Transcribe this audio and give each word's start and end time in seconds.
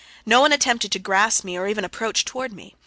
No 0.25 0.41
one 0.41 0.51
attempted 0.51 0.91
to 0.93 0.97
grasp 0.97 1.43
me 1.43 1.55
or 1.59 1.67
even 1.67 1.85
approach 1.85 2.25
toward 2.25 2.51
me. 2.51 2.73